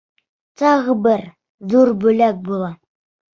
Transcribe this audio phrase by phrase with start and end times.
[0.61, 1.21] Тағы бер...
[1.75, 2.73] ҙур бүләк була.